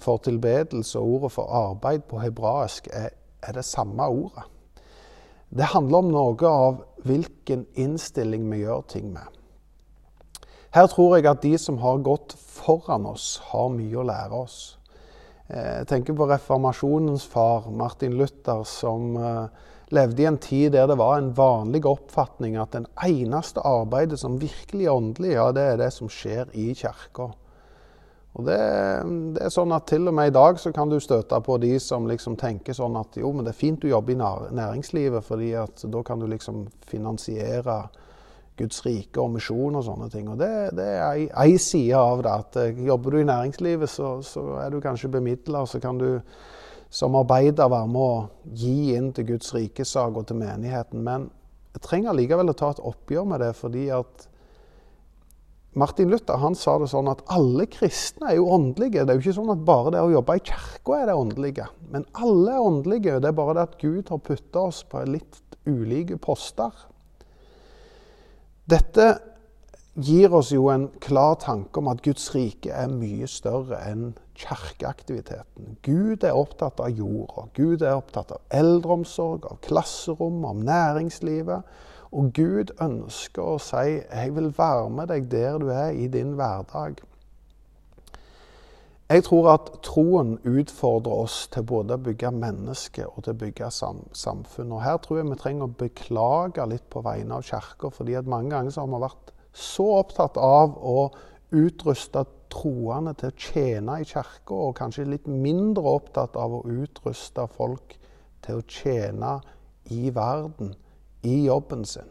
for 0.00 0.22
tilbedelse 0.22 1.00
og 1.00 1.16
ordet 1.16 1.32
for 1.34 1.52
arbeid 1.52 2.06
på 2.08 2.20
hebraisk 2.22 2.88
er, 2.92 3.10
er 3.42 3.56
det 3.56 3.64
samme 3.66 4.06
ordet. 4.06 4.46
Det 5.52 5.72
handler 5.74 5.98
om 5.98 6.12
noe 6.14 6.48
av 6.48 6.78
hvilken 7.04 7.66
innstilling 7.76 8.46
vi 8.48 8.62
gjør 8.62 8.86
ting 8.88 9.10
med. 9.12 9.41
Her 10.72 10.86
tror 10.88 11.18
jeg 11.18 11.28
at 11.28 11.42
de 11.44 11.56
som 11.60 11.76
har 11.82 12.00
gått 12.00 12.32
foran 12.32 13.04
oss, 13.10 13.36
har 13.50 13.68
mye 13.74 13.98
å 14.00 14.06
lære 14.08 14.38
oss. 14.38 14.56
Eh, 15.52 15.82
jeg 15.82 15.88
tenker 15.90 16.16
på 16.16 16.28
reformasjonens 16.30 17.26
far, 17.28 17.68
Martin 17.68 18.16
Luther, 18.16 18.62
som 18.64 19.12
eh, 19.20 19.68
levde 19.92 20.24
i 20.24 20.28
en 20.30 20.40
tid 20.40 20.72
der 20.72 20.88
det 20.88 20.96
var 20.96 21.18
en 21.18 21.34
vanlig 21.36 21.84
oppfatning 21.84 22.56
at 22.56 22.72
den 22.72 22.88
eneste 23.04 23.60
arbeidet 23.68 24.22
som 24.22 24.40
virkelig 24.40 24.88
er 24.88 24.96
åndelig, 24.96 25.34
ja, 25.36 25.50
det 25.52 25.68
er 25.74 25.80
det 25.82 25.90
som 25.92 26.08
skjer 26.08 26.48
i 26.56 26.70
kirka. 26.72 27.28
Og 28.32 28.46
det, 28.48 28.56
det, 29.36 29.42
er 29.44 29.52
sånn 29.52 29.74
at 29.76 29.90
Til 29.90 30.08
og 30.08 30.14
med 30.16 30.30
i 30.30 30.32
dag 30.32 30.56
så 30.56 30.72
kan 30.72 30.88
du 30.88 30.96
støte 31.04 31.36
på 31.44 31.58
de 31.60 31.74
som 31.84 32.08
liksom 32.08 32.38
tenker 32.40 32.72
sånn 32.72 32.96
at 32.96 33.18
jo, 33.20 33.28
men 33.36 33.44
det 33.44 33.52
er 33.52 33.58
fint 33.60 33.82
du 33.82 33.90
jobber 33.90 34.16
i 34.16 34.56
næringslivet, 34.56 35.20
fordi 35.26 35.52
at 35.60 35.84
da 35.84 36.00
kan 36.06 36.22
du 36.22 36.30
liksom 36.32 36.64
finansiere 36.88 37.82
Guds 38.62 38.80
rike 38.86 39.20
og 39.20 39.34
misjon 39.34 39.76
og 39.78 39.84
sånne 39.86 40.08
ting. 40.12 40.30
Og 40.32 40.40
Det, 40.40 40.52
det 40.78 40.88
er 40.96 41.26
ei 41.44 41.58
side 41.60 41.98
av 41.98 42.24
det. 42.24 42.32
at 42.32 42.58
eh, 42.62 42.82
Jobber 42.88 43.14
du 43.14 43.20
i 43.20 43.28
næringslivet, 43.28 43.90
så, 43.90 44.16
så 44.26 44.46
er 44.62 44.72
du 44.72 44.80
kanskje 44.80 45.12
bemidla, 45.12 45.66
så 45.66 45.82
kan 45.82 46.00
du 46.00 46.22
som 46.92 47.14
arbeider 47.16 47.70
være 47.72 47.88
med 47.88 48.02
å 48.04 48.50
gi 48.52 48.92
inn 48.96 49.14
til 49.16 49.30
Guds 49.30 49.54
rikesak 49.56 50.18
og 50.18 50.26
til 50.28 50.36
menigheten. 50.42 51.00
Men 51.04 51.30
jeg 51.72 51.86
trenger 51.86 52.16
likevel 52.16 52.52
å 52.52 52.56
ta 52.58 52.74
et 52.74 52.82
oppgjør 52.84 53.30
med 53.30 53.40
det, 53.40 53.54
fordi 53.56 53.86
at 53.96 54.26
Martin 55.72 56.10
Luther 56.12 56.36
han 56.36 56.52
sa 56.58 56.74
det 56.82 56.90
sånn 56.92 57.08
at 57.08 57.22
alle 57.32 57.64
kristne 57.72 58.28
er 58.28 58.36
jo 58.36 58.50
åndelige. 58.52 59.06
Det 59.06 59.14
er 59.14 59.16
jo 59.16 59.24
ikke 59.24 59.38
sånn 59.38 59.54
at 59.54 59.62
bare 59.64 59.94
det 59.94 60.02
å 60.04 60.10
jobbe 60.12 60.36
i 60.36 60.44
kirka 60.50 60.98
er 60.98 61.08
det 61.08 61.16
åndelige. 61.16 61.68
Men 61.94 62.04
alle 62.12 62.58
er 62.58 62.66
åndelige. 62.66 63.20
Det 63.24 63.30
er 63.30 63.38
bare 63.38 63.56
det 63.56 63.64
at 63.70 63.78
Gud 63.80 64.12
har 64.12 64.20
putta 64.20 64.66
oss 64.68 64.82
på 64.84 65.00
litt 65.08 65.40
ulike 65.64 66.18
poster. 66.20 66.76
Dette 68.70 69.06
gir 69.94 70.32
oss 70.32 70.52
jo 70.54 70.68
en 70.70 70.86
klar 71.02 71.34
tanke 71.42 71.80
om 71.80 71.88
at 71.90 72.02
Guds 72.04 72.28
rike 72.34 72.70
er 72.70 72.88
mye 72.88 73.26
større 73.28 73.80
enn 73.90 74.12
kirkeaktiviteten. 74.38 75.76
Gud 75.82 76.22
er 76.24 76.38
opptatt 76.38 76.80
av 76.80 76.94
jorda. 76.94 77.48
Gud 77.58 77.82
er 77.82 77.98
opptatt 77.98 78.32
av 78.32 78.40
eldreomsorg, 78.54 79.48
av 79.50 79.58
klasserom, 79.66 80.44
om 80.48 80.62
næringslivet. 80.64 81.66
Og 82.12 82.30
Gud 82.36 82.70
ønsker 82.80 83.42
å 83.42 83.58
si 83.58 84.00
'Jeg 84.00 84.34
vil 84.36 84.52
være 84.56 84.90
med 84.90 85.08
deg 85.08 85.30
der 85.30 85.58
du 85.58 85.68
er 85.68 85.90
i 85.90 86.06
din 86.06 86.34
hverdag'. 86.36 87.02
Jeg 89.12 89.26
tror 89.26 89.50
at 89.52 89.66
troen 89.84 90.38
utfordrer 90.48 91.24
oss 91.26 91.34
til 91.52 91.66
både 91.68 91.98
å 91.98 92.00
bygge 92.00 92.30
mennesker 92.32 93.10
og 93.10 93.26
til 93.26 93.34
å 93.34 93.40
bygge 93.42 93.66
sam 93.74 93.98
samfunn. 94.16 94.70
Og 94.72 94.80
Her 94.80 94.96
tror 95.04 95.18
jeg 95.18 95.26
vi 95.28 95.36
trenger 95.42 95.68
å 95.68 95.74
beklage 95.82 96.64
litt 96.70 96.86
på 96.88 97.02
vegne 97.04 97.36
av 97.36 97.44
Kirka, 97.44 97.90
fordi 97.92 98.16
at 98.16 98.30
mange 98.30 98.54
ganger 98.54 98.78
har 98.78 98.88
vi 98.88 99.02
vært 99.02 99.34
så 99.52 99.88
opptatt 99.98 100.40
av 100.40 100.78
å 100.80 101.10
utruste 101.52 102.24
troende 102.52 103.12
til 103.20 103.28
å 103.28 103.36
tjene 103.36 103.98
i 104.00 104.08
kirka, 104.08 104.56
og 104.56 104.76
kanskje 104.78 105.08
litt 105.08 105.28
mindre 105.28 105.84
opptatt 105.98 106.38
av 106.40 106.56
å 106.56 106.64
utruste 106.64 107.44
folk 107.52 107.98
til 108.44 108.60
å 108.60 108.66
tjene 108.68 109.36
i 109.92 110.08
verden, 110.14 110.72
i 111.22 111.44
jobben 111.46 111.84
sin. 111.84 112.08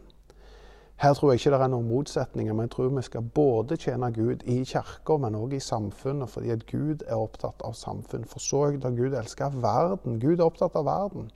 Her 1.02 1.16
tror 1.18 1.32
jeg 1.32 1.40
ikke 1.40 1.52
det 1.56 1.60
er 1.66 1.70
noen 1.74 1.88
motsetninger, 1.90 2.54
men 2.54 2.68
jeg 2.68 2.72
tror 2.76 2.90
vi 2.94 3.02
skal 3.02 3.30
både 3.34 3.78
tjene 3.82 4.12
Gud 4.14 4.44
i 4.46 4.60
kirka, 4.70 5.16
men 5.18 5.34
òg 5.40 5.56
i 5.58 5.62
samfunnet, 5.66 6.30
fordi 6.30 6.52
at 6.54 6.68
Gud 6.70 7.02
er 7.08 7.18
opptatt 7.18 7.64
av 7.66 7.74
samfunn. 7.74 8.28
For 8.30 8.44
så 8.44 8.68
høyt 8.68 8.86
har 8.86 8.94
Gud 8.94 9.16
elska 9.18 9.48
verden. 9.64 10.20
Gud 10.22 10.36
er 10.38 10.46
opptatt 10.46 10.78
av 10.78 10.86
verden. 10.86 11.32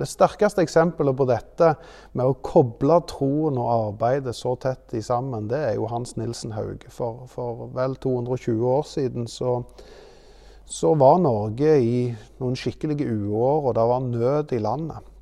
Det 0.00 0.08
sterkeste 0.08 0.64
eksempelet 0.64 1.18
på 1.18 1.26
dette 1.28 1.74
med 2.16 2.24
å 2.24 2.38
koble 2.46 2.96
troen 3.10 3.58
og 3.60 3.70
arbeidet 3.74 4.32
så 4.38 4.54
tett 4.62 4.94
i 4.96 5.04
sammen, 5.04 5.50
det 5.50 5.60
er 5.60 5.76
jo 5.76 5.90
Hans 5.90 6.16
Nilsen 6.16 6.56
Hauge. 6.56 6.88
For, 6.94 7.26
for 7.28 7.68
vel 7.76 7.98
220 8.00 8.64
år 8.78 8.88
siden 8.88 9.28
så, 9.28 9.58
så, 10.64 10.94
var 10.96 11.20
Norge 11.20 11.76
i 11.84 12.04
noen 12.40 12.56
skikkelige 12.56 13.12
uår, 13.12 13.66
og 13.66 13.76
det 13.76 13.88
var 13.92 14.08
nød 14.08 14.56
i 14.56 14.64
landet. 14.64 15.16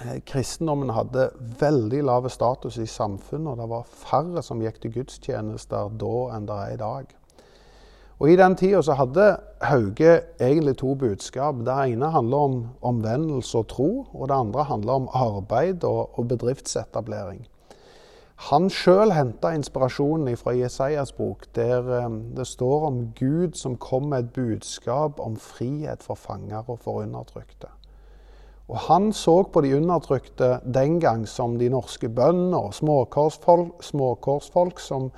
Eh, 0.00 0.20
kristendommen 0.26 0.90
hadde 0.90 1.28
veldig 1.60 2.00
lav 2.02 2.26
status 2.28 2.80
i 2.82 2.86
samfunnet, 2.86 3.52
og 3.52 3.60
det 3.60 3.68
var 3.70 3.84
færre 3.86 4.42
som 4.42 4.62
gikk 4.62 4.80
til 4.82 4.96
gudstjenester 4.96 5.92
da 6.00 6.14
enn 6.34 6.48
det 6.48 6.56
er 6.62 6.72
i 6.74 6.80
dag. 6.80 7.12
Og 8.18 8.30
I 8.30 8.36
den 8.38 8.56
tida 8.58 8.80
så 8.82 8.94
hadde 8.98 9.36
Hauge 9.62 10.20
egentlig 10.40 10.76
to 10.78 10.94
budskap. 10.98 11.62
Det 11.66 11.74
ene 11.92 12.10
handler 12.10 12.46
om 12.48 12.54
omvendelse 12.82 13.58
og 13.58 13.68
tro, 13.68 13.90
og 14.12 14.28
det 14.28 14.36
andre 14.36 14.64
handler 14.64 14.92
om 14.92 15.08
arbeid 15.12 15.84
og, 15.84 16.18
og 16.18 16.28
bedriftsetablering. 16.28 17.44
Han 18.50 18.66
sjøl 18.70 19.12
henta 19.14 19.52
inspirasjonen 19.54 20.36
fra 20.36 20.56
Jesajas 20.58 21.12
bok, 21.14 21.46
der 21.54 22.06
um, 22.06 22.18
det 22.34 22.46
står 22.50 22.86
om 22.86 22.98
Gud 23.18 23.54
som 23.54 23.76
kom 23.76 24.10
med 24.10 24.24
et 24.24 24.32
budskap 24.34 25.20
om 25.20 25.36
frihet 25.36 26.02
for 26.02 26.18
fanger 26.18 26.66
og 26.66 26.78
for 26.82 27.02
undertrykte. 27.02 27.70
Og 28.68 28.78
Han 28.88 29.12
så 29.12 29.42
på 29.52 29.60
de 29.60 29.74
undertrykte 29.76 30.58
den 30.64 31.00
gang 31.00 31.26
som 31.28 31.58
de 31.60 31.68
norske 31.68 32.08
bønder 32.08 32.70
og 32.70 32.74
småkårsfolk, 32.74 33.82
småkorsfolk 33.84 34.80
som, 34.80 35.10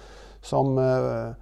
som 0.42 0.78
uh, 0.78 1.34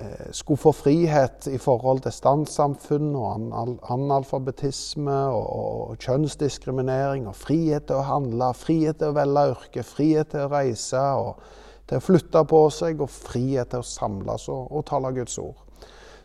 Eh, 0.00 0.30
skulle 0.30 0.56
få 0.56 0.72
frihet 0.72 1.46
i 1.46 1.58
forhold 1.58 2.04
til 2.04 2.12
standssamfunn 2.14 3.16
og 3.18 3.80
analfabetisme 3.90 5.16
og, 5.34 5.96
kjønnsdiskriminering, 5.98 7.26
og 7.26 7.34
frihet 7.34 7.88
til 7.88 7.98
å 7.98 8.04
handle, 8.06 8.52
frihet 8.54 9.00
til 9.00 9.10
å 9.10 9.16
velge 9.16 9.42
yrke, 9.56 9.82
frihet 9.82 10.30
til 10.30 10.44
å 10.44 10.52
reise, 10.52 11.02
og 11.18 11.88
til 11.90 11.98
å 11.98 12.04
flytte 12.04 12.44
på 12.46 12.60
seg, 12.70 13.02
og 13.02 13.10
frihet 13.10 13.72
til 13.72 13.82
å 13.82 13.88
samles 13.88 14.46
og, 14.54 14.70
og 14.70 14.86
tale 14.86 15.10
Guds 15.18 15.34
ord. 15.42 15.58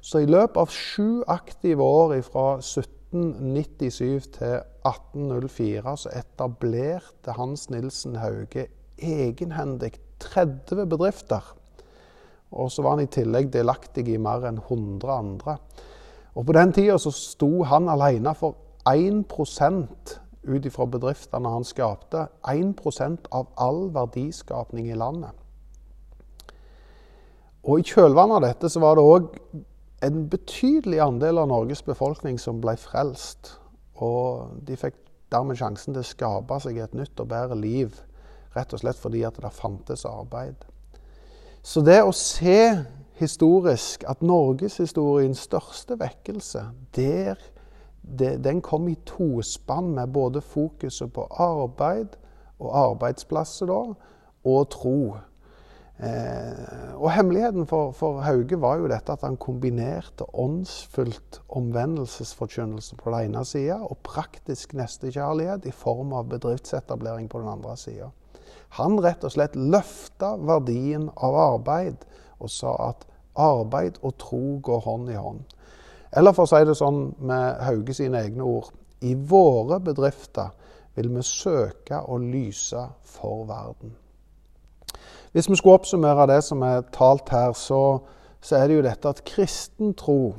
Så 0.04 0.22
i 0.22 0.30
løpet 0.30 0.60
av 0.60 0.70
sju 0.70 1.24
aktive 1.32 1.82
år 1.82 2.20
fra 2.28 2.48
1797 3.14 4.28
til 4.34 4.56
1804 4.88 5.98
så 6.02 6.12
etablerte 6.18 7.36
Hans 7.38 7.70
Nilsen 7.70 8.16
Hauge 8.18 8.68
egenhendig 8.98 9.94
30 10.20 10.88
bedrifter. 10.90 11.54
Og 12.52 12.72
så 12.72 12.82
var 12.82 12.98
han 12.98 13.06
i 13.06 13.12
tillegg 13.12 13.52
delaktig 13.54 14.08
i 14.10 14.18
mer 14.22 14.46
enn 14.50 14.60
100 14.62 15.14
andre. 15.14 15.58
Og 16.34 16.48
på 16.48 16.56
den 16.58 16.74
tida 16.74 16.98
så 16.98 17.14
sto 17.14 17.64
han 17.70 17.90
alene 17.90 18.34
for 18.38 18.58
1 18.90 19.26
ut 20.44 20.66
ifra 20.66 20.86
bedriftene 20.86 21.50
han 21.54 21.64
skapte. 21.64 22.28
1% 22.50 23.30
av 23.32 23.48
all 23.58 23.94
verdiskapning 23.94 24.90
i 24.90 24.98
landet. 24.98 25.32
Og 27.64 27.80
i 27.80 27.86
kjølvannet 27.88 28.42
av 28.42 28.44
dette 28.44 28.70
så 28.70 28.82
var 28.84 28.98
det 28.98 29.06
òg 29.08 29.30
en 30.04 30.26
betydelig 30.30 31.00
andel 31.00 31.40
av 31.40 31.48
Norges 31.52 31.84
befolkning 31.86 32.40
som 32.42 32.60
ble 32.64 32.76
frelst. 32.80 33.54
Og 34.04 34.60
de 34.68 34.76
fikk 34.80 34.98
dermed 35.34 35.58
sjansen 35.58 35.96
til 35.96 36.04
å 36.04 36.08
skape 36.08 36.60
seg 36.64 36.82
et 36.82 36.98
nytt 36.98 37.20
og 37.24 37.30
bedre 37.32 37.58
liv, 37.58 37.96
rett 38.54 38.74
og 38.76 38.84
slett 38.84 39.00
fordi 39.00 39.24
at 39.26 39.40
det 39.42 39.54
fantes 39.56 40.06
arbeid. 40.10 40.68
Så 41.64 41.82
det 41.82 42.02
å 42.04 42.12
se 42.12 42.84
historisk 43.22 44.04
at 44.10 44.24
norgeshistoriens 44.26 45.46
største 45.48 45.98
vekkelse, 46.00 46.66
der 46.96 47.40
det, 48.04 48.44
den 48.44 48.60
kom 48.62 48.90
i 48.92 48.98
tospann 49.08 49.94
med 49.96 50.12
både 50.12 50.42
fokuset 50.44 51.14
på 51.16 51.24
arbeid 51.40 52.18
og 52.60 52.74
arbeidsplasser 52.76 53.70
da, 53.72 53.80
og 54.44 54.66
tro. 54.76 54.98
Eh, 55.98 56.96
og 56.98 57.12
Hemmeligheten 57.14 57.68
for, 57.70 57.92
for, 57.94 58.20
Hauge 58.26 58.58
var 58.62 58.80
jo 58.82 58.90
dette 58.90 59.14
at 59.14 59.22
han 59.22 59.38
kombinerte 59.38 60.26
åndsfullt 60.34 61.40
omvendelsesforkynnelse 61.54 62.98
på 62.98 63.14
den 63.14 63.30
ene 63.30 63.44
sida 63.46 63.78
og 63.86 64.02
praktisk 64.06 64.74
nestekjærlighet 64.78 65.68
i 65.70 65.76
form 65.76 66.16
av 66.18 66.32
bedriftsetablering 66.34 67.30
på 67.30 67.44
den 67.44 67.54
andre 67.54 67.78
sida. 67.78 68.10
Han 68.80 68.98
rett 69.06 69.22
og 69.24 69.36
slett 69.36 69.56
løfta 69.56 70.34
verdien 70.42 71.12
av 71.14 71.38
arbeid 71.38 72.08
og 72.42 72.50
sa 72.50 72.74
at 72.90 73.06
arbeid 73.38 74.00
og 74.02 74.18
tro 74.18 74.58
går 74.66 74.86
hånd 74.88 75.12
i 75.14 75.20
hånd. 75.20 75.44
Eller 76.14 76.34
for 76.34 76.46
å 76.46 76.50
si 76.50 76.66
det 76.66 76.78
sånn 76.78 77.04
med 77.22 77.62
Hauge 77.68 77.94
sine 77.98 78.22
egne 78.26 78.46
ord 78.46 78.74
i 79.06 79.14
våre 79.14 79.78
bedrifter 79.84 80.54
vil 80.98 81.10
vi 81.14 81.26
søke 81.26 82.02
å 82.02 82.18
lyse 82.22 82.82
for 83.16 83.46
verden. 83.50 83.94
Hvis 85.34 85.50
vi 85.50 85.56
skulle 85.58 85.74
oppsummere 85.82 86.28
det 86.30 86.44
som 86.46 86.62
er 86.62 86.86
talt 86.94 87.30
her, 87.34 87.54
så, 87.58 88.00
så 88.42 88.56
er 88.56 88.68
det 88.68 88.76
jo 88.76 88.86
dette 88.86 89.10
at 89.10 89.24
kristen 89.26 89.94
tro 89.98 90.36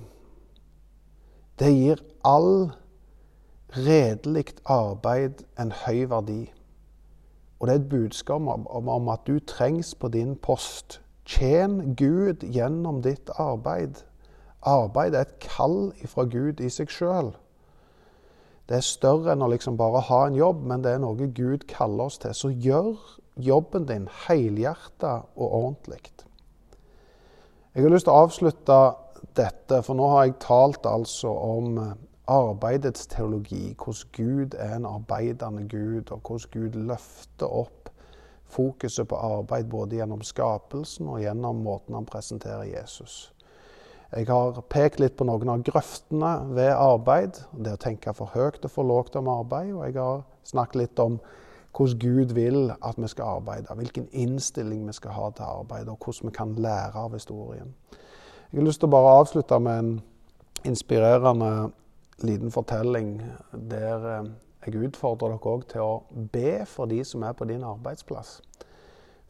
det 1.58 1.70
gir 1.70 2.00
all 2.26 2.72
redelig 3.76 4.56
arbeid 4.66 5.44
en 5.58 5.70
høy 5.84 6.04
verdi. 6.10 6.40
Og 7.60 7.68
det 7.68 7.74
er 7.74 7.80
et 7.80 7.88
budskap 7.88 8.42
om, 8.50 8.66
om 8.88 9.08
at 9.08 9.22
du 9.26 9.38
trengs 9.38 9.94
på 9.94 10.08
din 10.08 10.34
post. 10.36 11.00
Tjen 11.24 11.94
Gud 11.96 12.42
gjennom 12.42 13.02
ditt 13.02 13.30
arbeid. 13.38 14.02
Arbeid 14.62 15.14
er 15.14 15.28
et 15.28 15.38
kall 15.40 15.92
fra 16.10 16.26
Gud 16.26 16.60
i 16.60 16.68
seg 16.68 16.90
sjøl. 16.90 17.30
Det 18.68 18.80
er 18.80 18.84
større 18.84 19.32
enn 19.32 19.44
å 19.44 19.50
liksom 19.52 19.78
bare 19.78 20.02
ha 20.08 20.24
en 20.26 20.36
jobb, 20.38 20.64
men 20.66 20.82
det 20.82 20.96
er 20.96 21.02
noe 21.04 21.28
Gud 21.36 21.68
kaller 21.70 22.08
oss 22.08 22.18
til. 22.18 22.34
Så 22.34 22.50
gjør 22.50 22.96
jobben 23.36 23.86
din 23.88 24.08
helhjerta 24.26 25.20
og 25.36 25.52
ordentlig. 25.52 26.00
Jeg 27.74 27.82
har 27.82 27.90
lyst 27.90 28.06
til 28.06 28.14
å 28.14 28.24
avslutte 28.24 28.80
dette, 29.34 29.80
for 29.82 29.98
nå 29.98 30.06
har 30.12 30.26
jeg 30.28 30.36
talt 30.44 30.86
altså 30.86 31.32
om 31.32 31.80
arbeidets 32.30 33.08
teologi. 33.10 33.74
Hvordan 33.74 34.12
Gud 34.14 34.54
er 34.54 34.76
en 34.76 34.86
arbeidende 34.86 35.66
Gud, 35.68 36.12
og 36.14 36.20
hvordan 36.22 36.52
Gud 36.52 36.78
løfter 36.92 37.50
opp 37.50 37.90
fokuset 38.54 39.08
på 39.10 39.18
arbeid 39.18 39.66
både 39.66 39.98
gjennom 39.98 40.22
skapelsen 40.22 41.08
og 41.10 41.22
gjennom 41.24 41.64
måten 41.64 41.96
han 41.98 42.06
presenterer 42.06 42.68
Jesus. 42.68 43.32
Jeg 44.14 44.28
har 44.28 44.60
pekt 44.70 45.00
litt 45.02 45.16
på 45.18 45.26
noen 45.26 45.50
av 45.50 45.64
grøftene 45.66 46.34
ved 46.54 46.70
arbeid. 46.70 47.40
Det 47.50 47.74
å 47.74 47.80
tenke 47.82 48.14
for 48.14 48.30
høyt 48.36 48.62
og 48.62 48.70
for 48.70 48.86
lågt 48.86 49.16
om 49.18 49.30
arbeid. 49.32 49.72
Og 49.74 49.88
jeg 49.88 49.98
har 49.98 50.22
snakket 50.46 50.78
litt 50.84 51.02
om 51.02 51.18
hvordan 51.76 51.98
Gud 51.98 52.34
vil 52.34 52.72
at 52.84 52.94
vi 52.96 53.08
skal 53.08 53.24
arbeide, 53.24 53.74
hvilken 53.74 54.08
innstilling 54.12 54.86
vi 54.86 54.92
skal 54.92 55.10
ha 55.10 55.30
til 55.30 55.42
arbeid, 55.42 55.88
og 55.88 55.98
hvordan 56.04 56.30
vi 56.30 56.34
kan 56.36 56.54
lære 56.54 56.94
av 56.94 57.12
historien. 57.12 57.74
Jeg 58.52 58.60
har 58.60 58.66
lyst 58.66 58.80
til 58.80 58.86
å 58.86 58.94
bare 58.94 59.16
avslutte 59.18 59.58
med 59.58 59.78
en 59.78 59.94
inspirerende 60.64 61.72
liten 62.22 62.52
fortelling 62.54 63.16
der 63.52 64.06
eh, 64.10 64.28
jeg 64.64 64.86
utfordrer 64.86 65.34
dere 65.34 65.50
òg 65.50 65.64
til 65.68 65.82
å 65.84 66.26
be 66.32 66.62
for 66.68 66.88
de 66.88 67.02
som 67.04 67.24
er 67.26 67.34
på 67.36 67.44
din 67.50 67.64
arbeidsplass. 67.66 68.38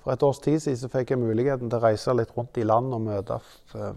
For 0.04 0.12
et 0.12 0.22
års 0.22 0.38
tid 0.44 0.60
siden 0.60 0.92
fikk 0.92 1.14
jeg 1.14 1.18
muligheten 1.18 1.70
til 1.70 1.80
å 1.80 1.86
reise 1.86 2.12
litt 2.14 2.34
rundt 2.36 2.58
i 2.60 2.66
land 2.66 2.92
og 2.92 3.06
møte 3.06 3.38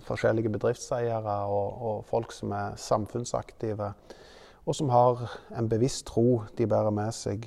forskjellige 0.08 0.54
bedriftseiere 0.54 1.36
og, 1.52 1.82
og 1.90 2.06
folk 2.08 2.32
som 2.32 2.56
er 2.56 2.80
samfunnsaktive, 2.80 3.92
og 4.64 4.76
som 4.76 4.90
har 4.90 5.28
en 5.60 5.68
bevisst 5.70 6.08
tro 6.08 6.46
de 6.58 6.66
bærer 6.68 6.96
med 6.96 7.12
seg 7.16 7.46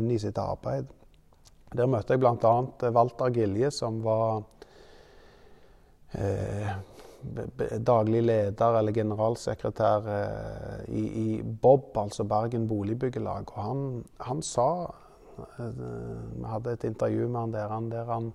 inn 0.00 0.10
i 0.10 0.18
sitt 0.20 0.38
arbeid. 0.40 0.88
Der 1.72 1.88
møtte 1.88 2.14
jeg 2.14 2.20
bl.a. 2.20 2.54
Walter 2.92 3.32
Gilje, 3.32 3.70
som 3.72 4.00
var 4.04 4.42
eh, 6.18 6.72
daglig 7.80 8.22
leder 8.26 8.78
eller 8.78 8.92
generalsekretær 8.96 10.08
eh, 10.16 10.82
i, 10.92 11.04
i, 11.22 11.28
Bob, 11.42 11.92
altså 11.96 12.26
Bergen 12.28 12.66
Boligbyggelag. 12.68 13.52
Og 13.54 13.62
han, 13.62 13.86
han 14.20 14.42
sa 14.44 14.68
eh, 15.56 15.70
Vi 15.70 16.50
hadde 16.50 16.76
et 16.76 16.88
intervju 16.90 17.28
med 17.28 17.40
han 17.40 17.56
der, 17.56 17.70
han 17.72 17.88
der 17.92 18.10
han 18.10 18.32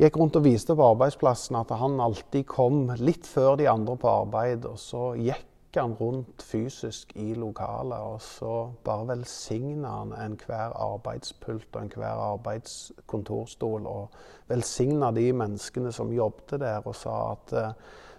gikk 0.00 0.16
rundt 0.20 0.36
og 0.36 0.44
viste 0.44 0.76
på 0.76 0.90
arbeidsplassen 0.92 1.56
at 1.56 1.70
han 1.80 2.00
alltid 2.04 2.44
kom 2.48 2.90
litt 3.00 3.28
før 3.28 3.56
de 3.60 3.68
andre 3.70 3.96
på 4.00 4.10
arbeid. 4.12 4.64
Og 4.68 4.80
så 4.80 5.12
gikk 5.20 5.44
han 5.80 5.94
rundt 5.94 6.42
fysisk 6.42 7.12
i 7.16 7.34
lokalet, 7.34 7.98
og 7.98 8.20
så 8.22 8.70
bare 8.84 9.08
velsigna 9.08 9.88
han 9.88 10.12
enhver 10.12 10.74
arbeidspult 10.74 11.76
og 11.76 11.82
enhver 11.82 12.22
arbeidskontorstol. 12.32 13.86
Og 13.86 14.10
velsigna 14.48 15.10
de 15.10 15.32
menneskene 15.32 15.92
som 15.92 16.12
jobbet 16.12 16.60
der, 16.60 16.82
og 16.84 16.94
sa 16.96 17.16
at 17.32 17.56
eh, 17.56 17.72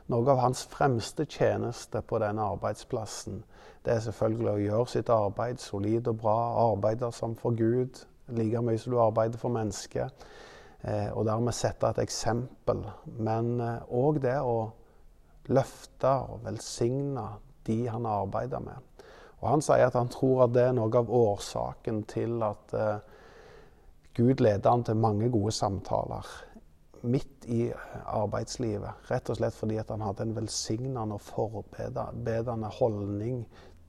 noe 0.08 0.32
av 0.32 0.43
hans 0.46 0.65
fremste 0.72 1.26
tjeneste 1.26 2.02
på 2.02 2.20
denne 2.24 2.46
arbeidsplassen, 2.56 3.43
det 3.86 3.93
er 3.96 4.04
selvfølgelig 4.04 4.52
å 4.52 4.65
gjøre 4.65 4.91
sitt 4.91 5.10
arbeid 5.13 5.63
solid 5.63 6.08
og 6.12 6.22
bra. 6.24 6.38
Arbeide 6.67 7.12
som 7.15 7.36
for 7.39 7.56
Gud 7.56 8.04
like 8.28 8.62
mye 8.62 8.80
som 8.80 8.93
du 8.93 9.00
arbeider 9.00 9.39
for 9.39 9.54
mennesket. 9.54 10.28
Eh, 10.84 11.10
og 11.13 11.26
dermed 11.26 11.56
sette 11.56 11.89
et 11.89 12.04
eksempel. 12.04 12.84
Men 13.17 13.58
òg 13.62 14.20
eh, 14.20 14.24
det 14.28 14.38
å 14.43 14.58
løfte 15.48 16.12
og 16.28 16.43
velsigne 16.46 17.26
de 17.67 17.88
han 17.88 18.06
arbeider 18.10 18.63
med. 18.63 19.06
Og 19.38 19.49
Han 19.49 19.62
sier 19.62 19.88
at 19.88 19.97
han 19.97 20.10
tror 20.10 20.47
at 20.47 20.56
det 20.56 20.63
er 20.65 20.75
noe 20.77 20.89
av 20.97 21.12
årsaken 21.13 22.01
til 22.10 22.41
at 22.45 22.73
uh, 22.73 22.97
Gud 24.17 24.41
leder 24.41 24.69
han 24.69 24.84
til 24.84 24.97
mange 24.97 25.30
gode 25.30 25.53
samtaler 25.53 26.25
midt 27.06 27.45
i 27.45 27.67
arbeidslivet. 28.10 29.06
Rett 29.12 29.30
og 29.30 29.38
slett 29.38 29.56
fordi 29.56 29.77
han 29.77 30.01
hadde 30.01 30.25
en 30.25 30.36
velsignende 30.36 31.19
og 31.19 31.21
forbedrende 31.21 32.71
holdning 32.80 33.43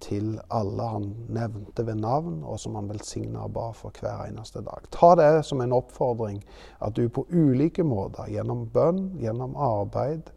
til 0.04 0.36
alle 0.54 0.84
han 0.92 1.06
nevnte 1.32 1.86
ved 1.86 1.98
navn, 1.98 2.42
og 2.44 2.60
som 2.60 2.76
han 2.78 2.90
velsigna 2.90 3.46
og 3.48 3.54
ba 3.56 3.70
for 3.74 3.94
hver 3.98 4.28
eneste 4.28 4.62
dag. 4.62 4.84
Ta 4.94 5.14
det 5.18 5.44
som 5.48 5.60
en 5.64 5.74
oppfordring 5.74 6.42
at 6.84 6.94
du 6.96 7.08
på 7.08 7.26
ulike 7.32 7.82
måter, 7.82 8.28
gjennom 8.30 8.68
bønn, 8.74 9.16
gjennom 9.18 9.56
arbeid, 9.56 10.30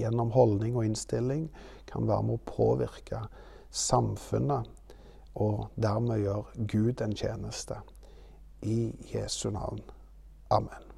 gjennom 0.00 0.32
holdning 0.34 0.76
og 0.76 0.88
innstilling 0.88 1.46
kan 1.92 2.08
være 2.08 2.26
med 2.28 2.40
å 2.40 2.46
påvirke 2.48 3.24
samfunnet, 3.72 4.68
og 5.34 5.68
dermed 5.80 6.20
gjøre 6.20 6.66
Gud 6.68 7.00
en 7.00 7.16
tjeneste. 7.16 7.80
I 8.62 8.92
Jesu 9.14 9.50
navn. 9.50 9.80
Amen. 10.50 10.91